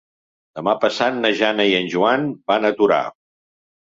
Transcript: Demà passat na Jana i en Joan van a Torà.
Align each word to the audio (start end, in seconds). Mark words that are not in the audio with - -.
Demà 0.59 0.71
passat 0.85 1.19
na 1.25 1.29
Jana 1.41 1.67
i 1.71 1.75
en 1.81 1.91
Joan 1.95 2.25
van 2.53 2.65
a 2.71 2.75
Torà. 2.79 3.01